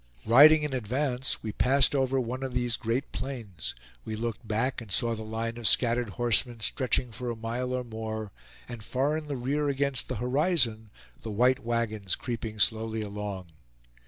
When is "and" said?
4.81-4.91, 8.67-8.83